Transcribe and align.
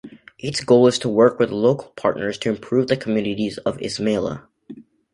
Its 0.39 0.63
goal 0.63 0.87
is 0.87 0.97
to 0.97 1.07
work 1.07 1.37
with 1.37 1.51
local 1.51 1.89
partners 1.91 2.35
to 2.39 2.49
improve 2.49 2.87
the 2.87 2.97
communities 2.97 3.59
in 3.63 3.73
Ismailia. 3.73 4.41